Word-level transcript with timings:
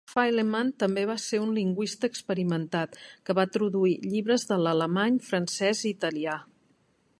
Fyleman 0.11 0.69
també 0.83 1.01
va 1.09 1.15
ser 1.23 1.39
un 1.47 1.51
lingüista 1.57 2.09
experimentat 2.13 2.97
que 3.29 3.37
va 3.41 3.47
traduir 3.57 3.93
llibres 4.15 4.49
de 4.53 4.59
l'alemany, 4.65 5.23
francès 5.31 5.87
i 5.87 5.93
italià. 5.97 6.43